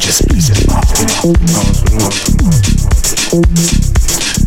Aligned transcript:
Just 0.00 0.28
please 0.28 0.50
it 0.50 0.68
more. 0.68 1.72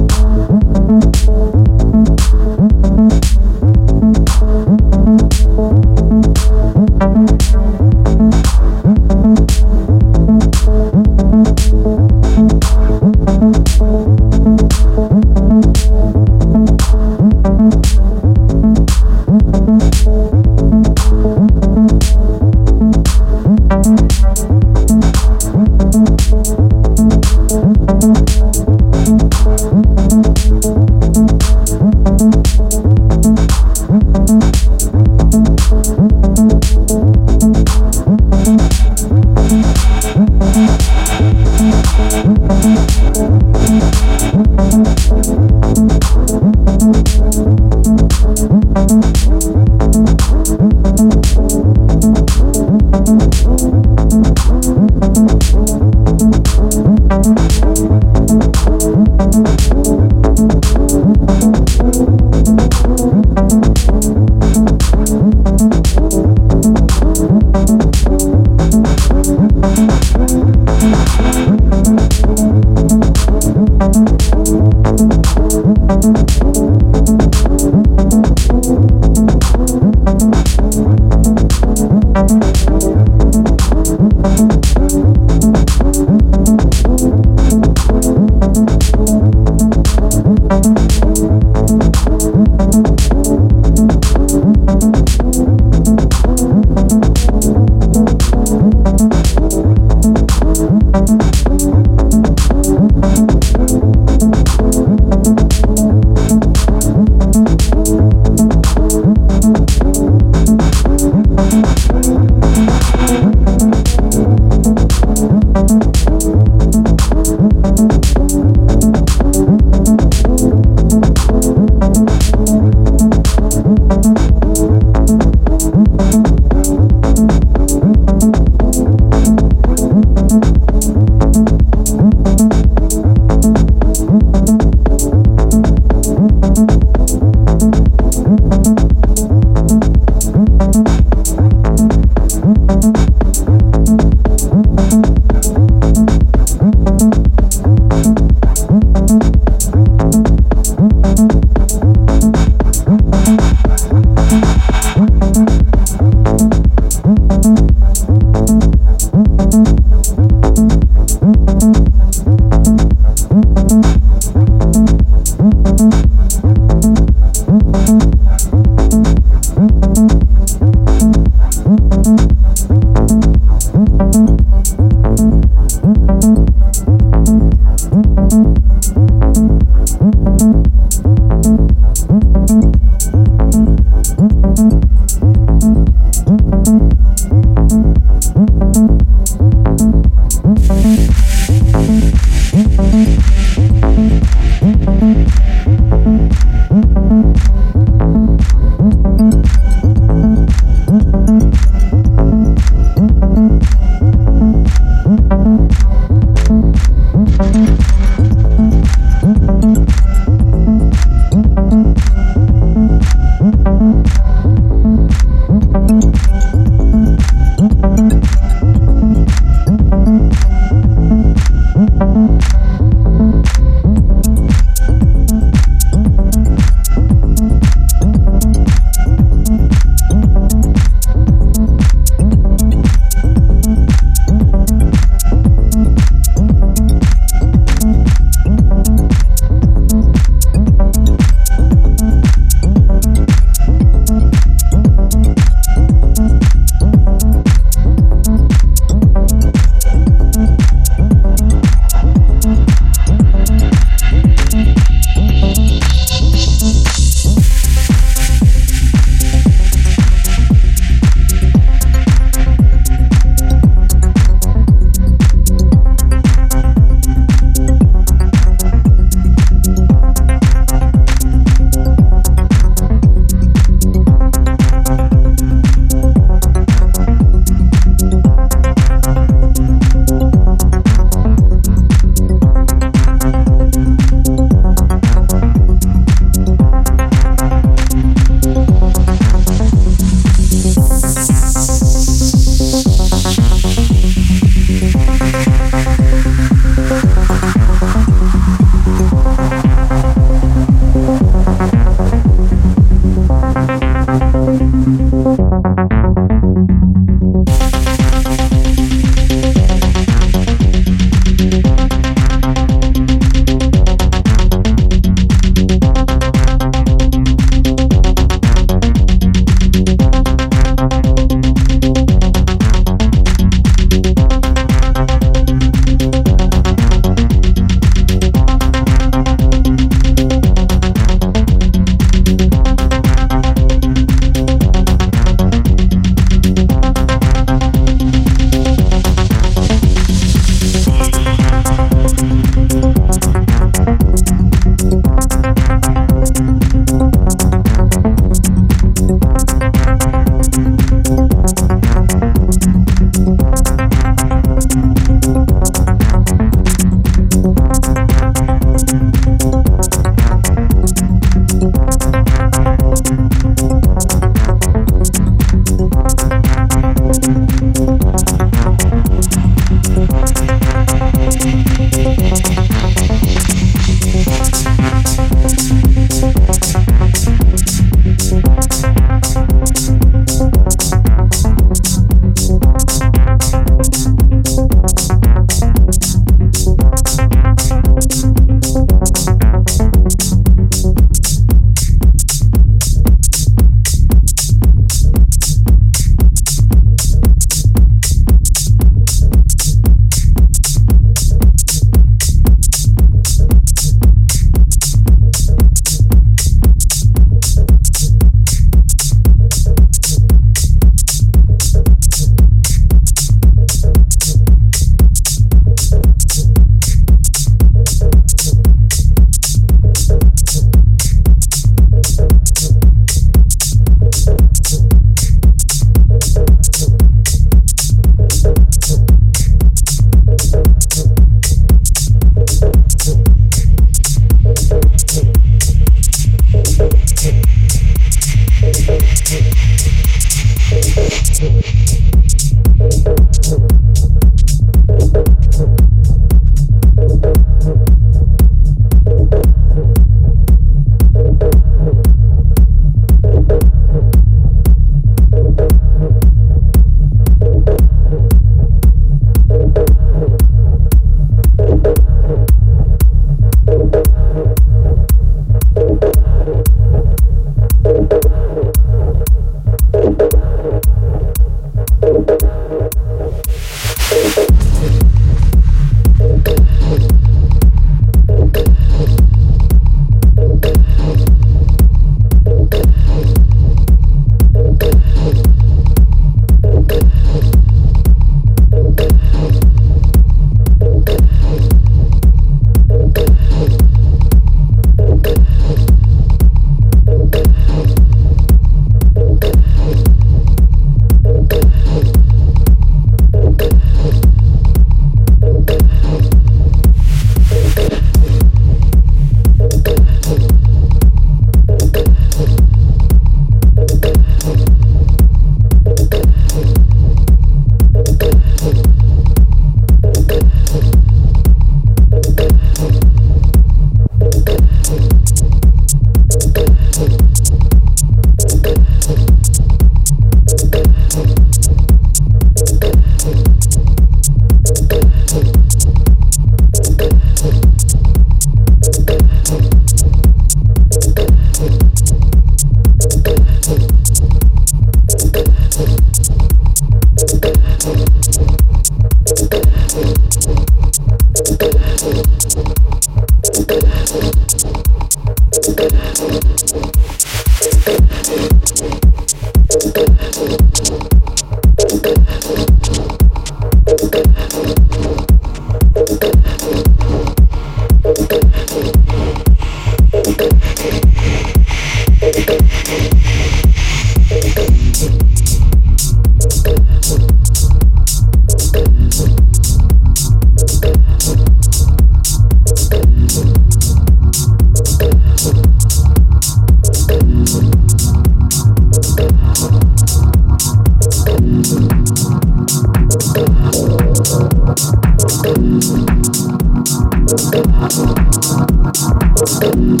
Thank 599.46 600.00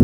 you. 0.00 0.03